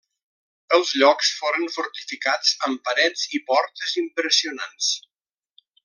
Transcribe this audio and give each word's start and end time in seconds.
Els 0.77 0.93
llocs 1.01 1.29
foren 1.41 1.69
fortificats 1.75 2.55
amb 2.69 2.81
parets 2.89 3.29
i 3.39 3.43
portes 3.53 3.97
impressionants. 4.07 4.91